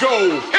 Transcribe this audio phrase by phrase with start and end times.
[0.00, 0.55] go.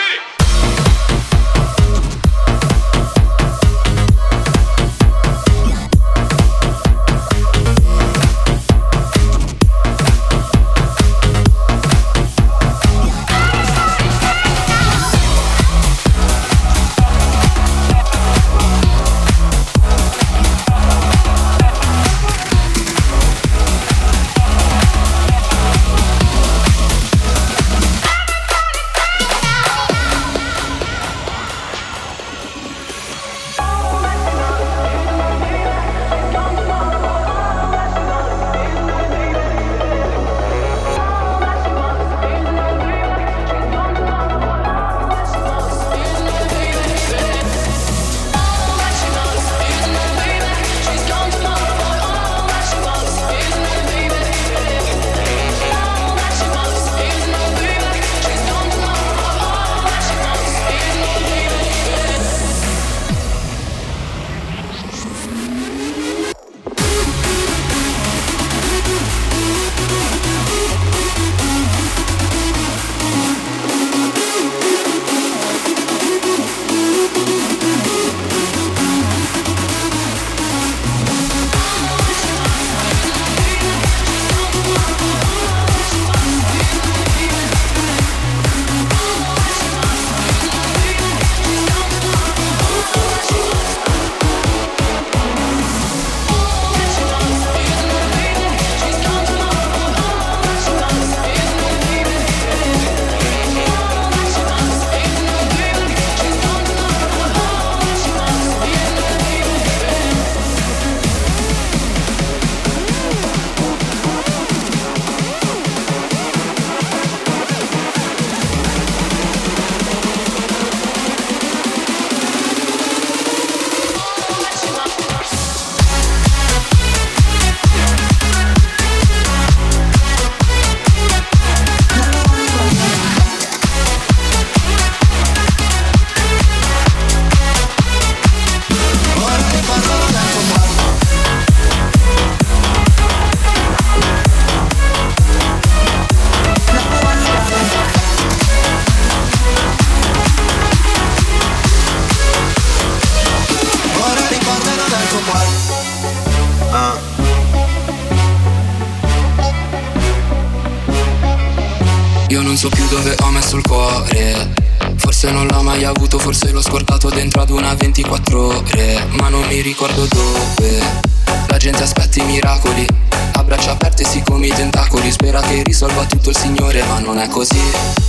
[163.08, 164.66] Non so più dove ho messo il cuore.
[164.98, 169.46] Forse non l'ho mai avuto, forse l'ho scordato dentro ad una 24 ore Ma non
[169.48, 171.17] mi ricordo dove
[171.48, 172.88] La gente aspetta i miracoli.
[173.34, 175.12] A braccia aperte si come i tentacoli.
[175.12, 177.62] Spera che risolva tutto il Signore, ma non è così.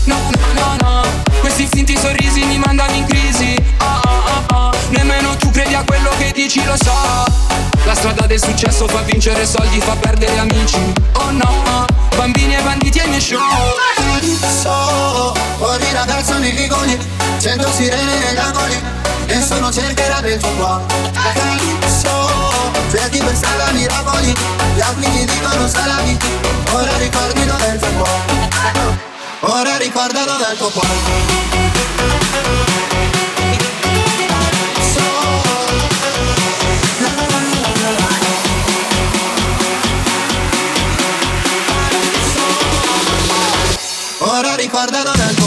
[0.05, 1.03] No, no, no, no.
[1.41, 3.55] Questi finti sorrisi mi mandano in crisi.
[3.79, 4.71] Ah, ah, ah, ah.
[4.91, 7.37] Nemmeno tu credi a quello che dici, lo so.
[7.85, 10.79] La strada del successo fa vincere soldi, fa perdere amici.
[11.15, 11.87] Oh no,
[12.17, 13.39] bambini e banditi ai miei show.
[14.61, 16.99] So, fuori ragazzo nei vicoli,
[17.39, 18.75] sento sirene negli angoli,
[19.29, 20.85] nessuno cercherà del tuo cuore.
[21.87, 22.29] So,
[22.91, 24.35] cerchi per strada miracoli,
[24.75, 26.19] gli altri dicono salami,
[26.73, 29.07] ora ricordi dov'è il tuo cuore.
[29.41, 31.69] Ora ricorda dov'è il tuo cuore.
[44.59, 45.38] ricorda non è il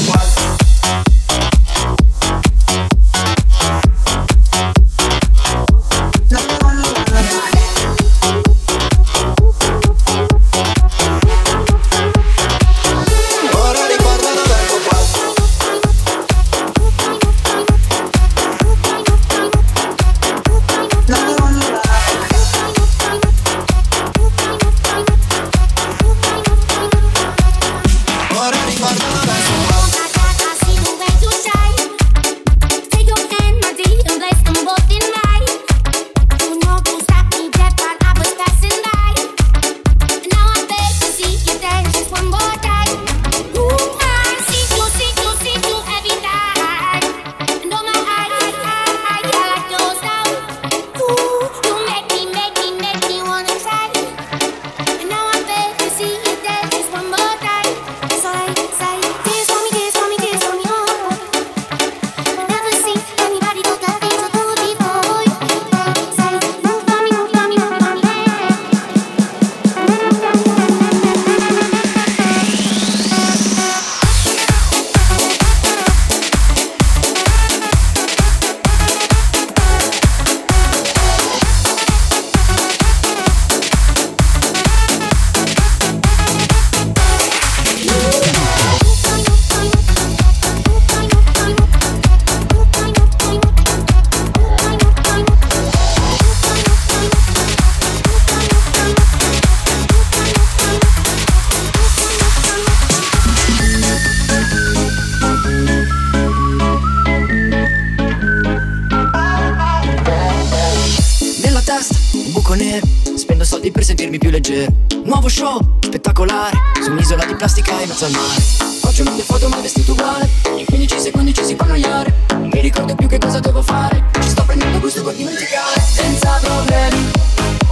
[112.52, 112.82] balcone
[113.16, 114.72] Spendo soldi per sentirmi più leggero.
[115.04, 116.58] Nuovo show, spettacolare.
[116.82, 118.42] Su un'isola di plastica in mezzo al mare.
[118.80, 120.28] Faccio mille foto ma vestito uguale.
[120.58, 122.14] In 15 secondi ci si può annoiare.
[122.32, 124.04] Non mi ricordo più che cosa devo fare.
[124.20, 125.82] Ci sto prendendo gusto per dimenticare.
[125.82, 127.12] Senza problemi,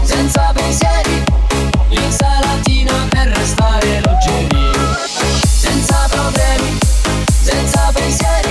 [0.04, 1.24] senza pensieri.
[1.90, 4.72] L'insalatina per restare leggeri
[5.42, 6.78] Senza problemi,
[7.42, 8.49] senza pensieri.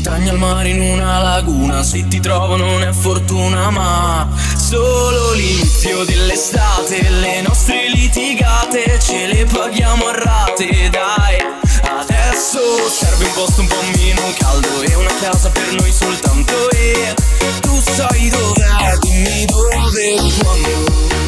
[0.00, 1.82] montagne al mare, in una laguna.
[1.82, 4.26] Se ti trovo non è fortuna, ma
[4.56, 7.08] solo l'inizio dell'estate.
[7.08, 11.36] Le nostre litigate ce le paghiamo a rate, dai.
[11.82, 17.14] Adesso serve un posto un po' meno caldo e una casa per noi soltanto e
[17.60, 21.19] tu sai dov'è, dimmi dove, quando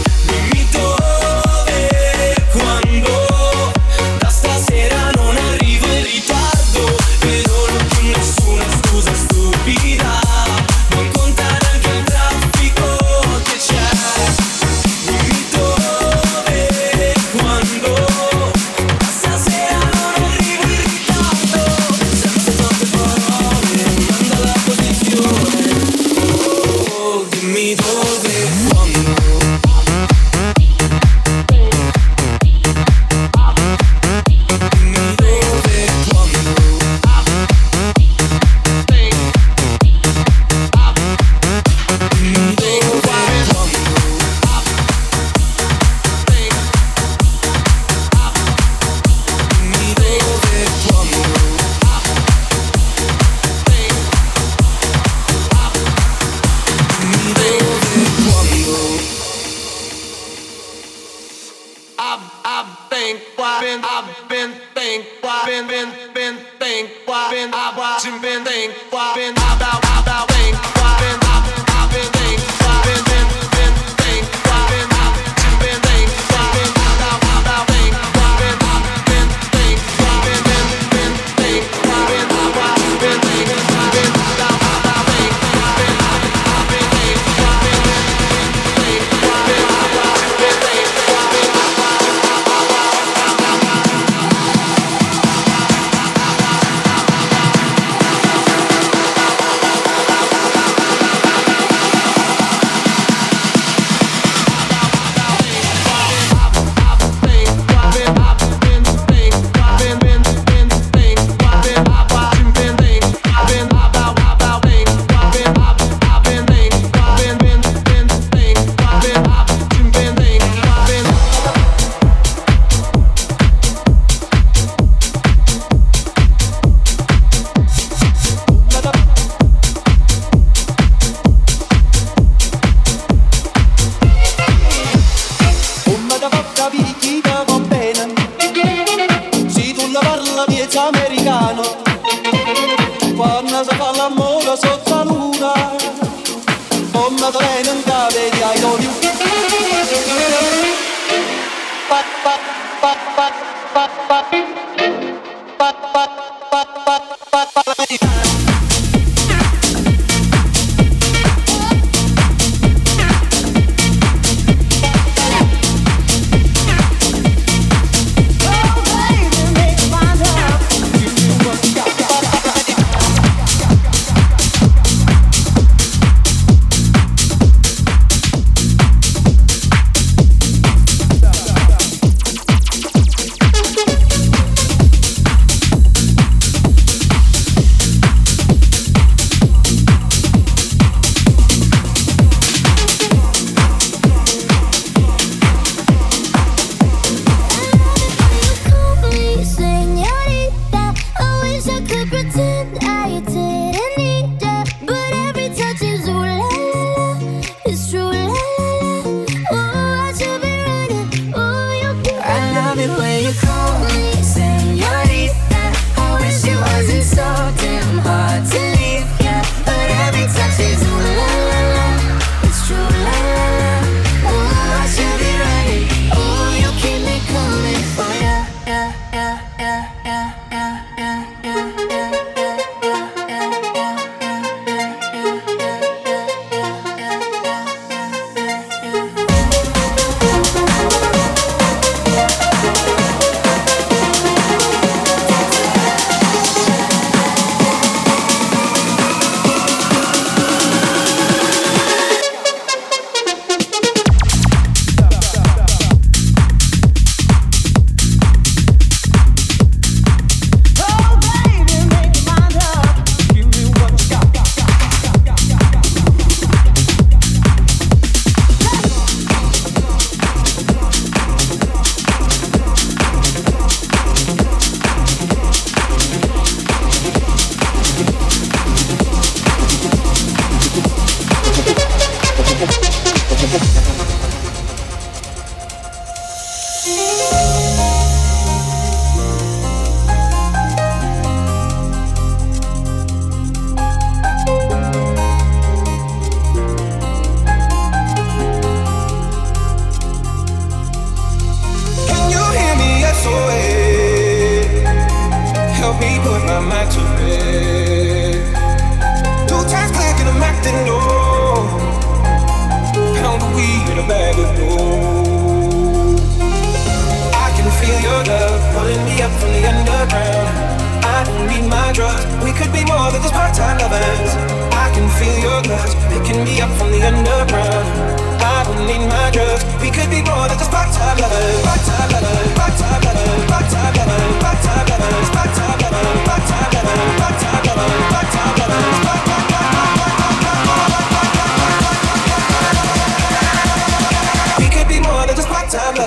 [63.43, 68.73] why been I've been think why been been been think why been I've been think
[68.93, 69.52] why been I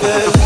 [0.06, 0.46] happen.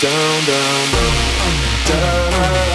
[0.00, 0.90] down, down,
[1.86, 2.69] down.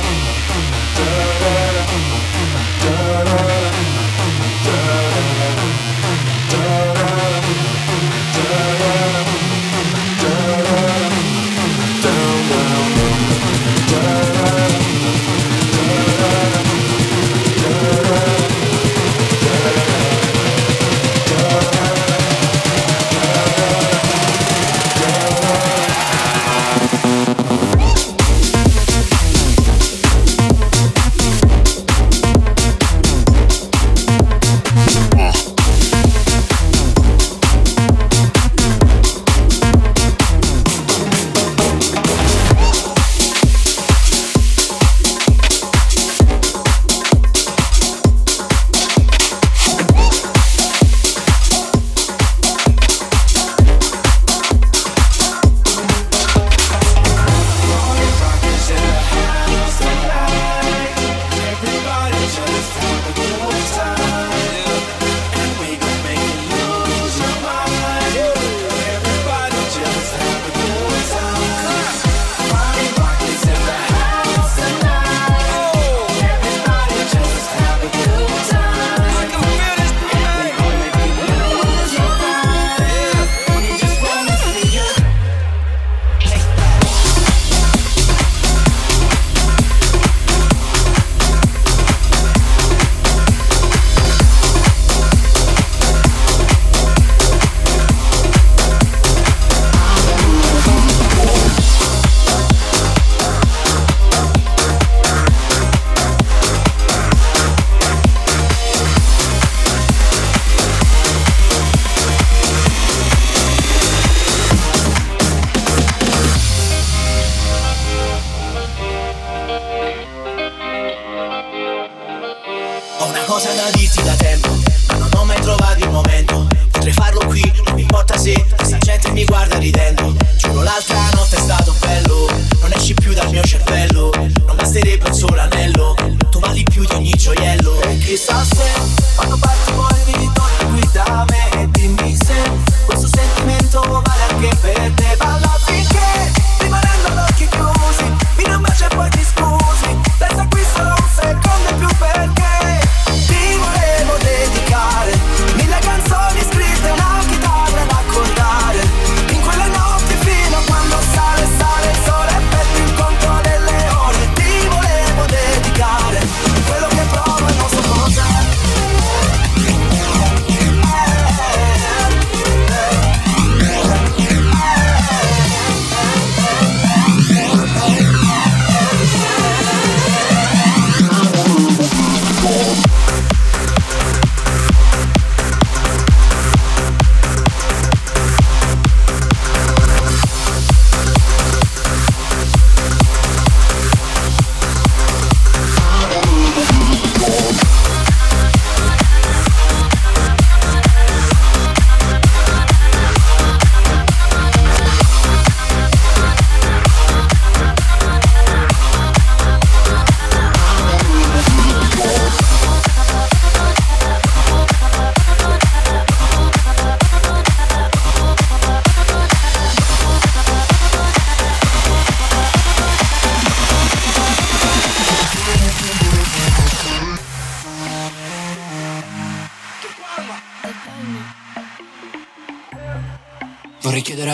[138.15, 138.54] quizás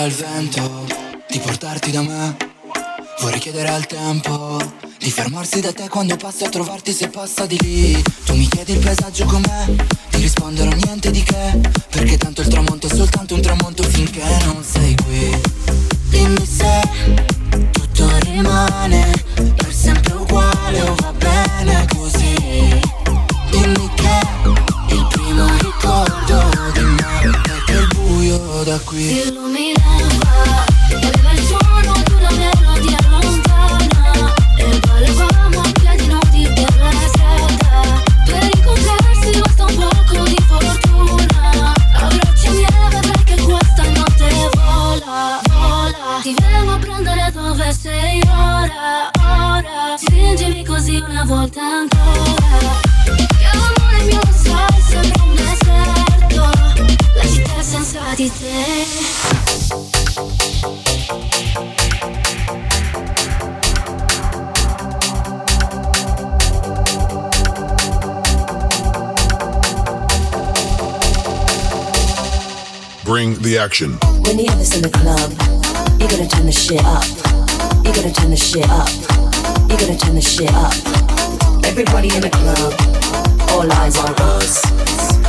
[0.02, 0.88] al vento
[1.30, 2.36] di portarti da me.
[3.20, 4.58] Vorrei chiedere al tempo
[4.98, 8.02] di fermarsi da te quando passo a trovarti se passa di lì.
[8.26, 9.66] Tu mi chiedi il paesaggio com'è,
[73.12, 73.98] Bring the action.
[74.24, 75.32] When you have this in the club,
[76.00, 77.04] you gotta turn the shit up.
[77.84, 78.88] You gotta turn the shit up.
[79.70, 80.72] You gotta turn the shit up.
[81.66, 82.72] Everybody in the club,
[83.52, 84.64] all eyes on us.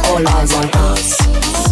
[0.07, 1.42] All eyes on us.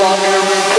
[0.00, 0.69] longer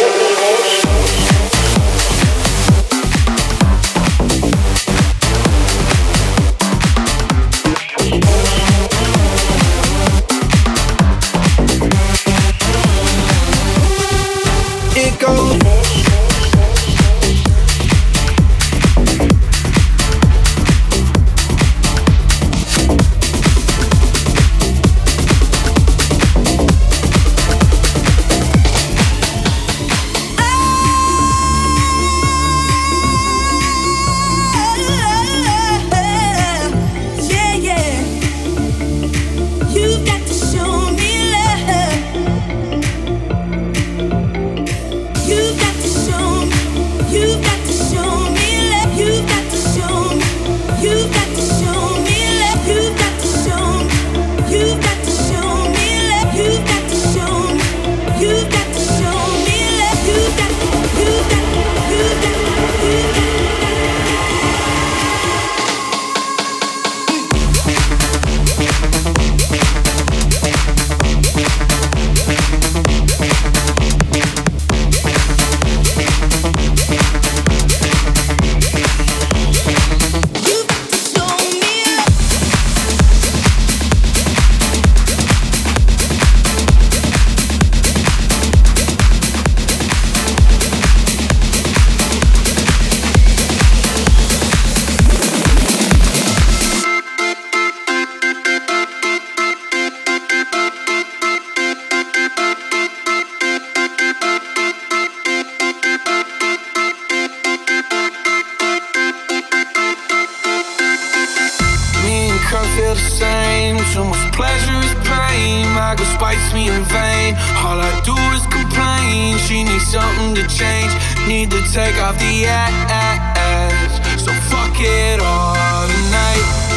[116.22, 117.34] bites me in vain.
[117.66, 119.40] All I do is complain.
[119.40, 120.94] She needs something to change.
[121.28, 124.22] Need to take off the ass.
[124.24, 126.71] So fuck it all tonight.